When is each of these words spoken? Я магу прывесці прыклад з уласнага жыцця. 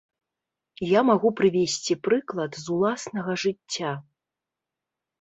Я 0.97 1.01
магу 1.09 1.29
прывесці 1.41 1.99
прыклад 2.09 2.51
з 2.65 2.67
уласнага 2.79 3.31
жыцця. 3.47 3.91